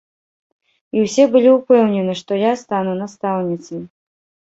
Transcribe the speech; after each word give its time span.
І 0.97 1.03
ўсе 1.03 1.27
былі 1.35 1.53
ўпэўнены, 1.59 2.17
што 2.25 2.43
я 2.49 2.57
стану 2.65 2.99
настаўніцай. 3.07 3.89